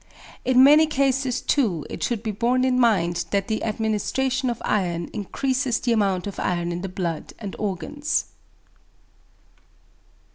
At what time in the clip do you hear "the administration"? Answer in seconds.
3.47-4.49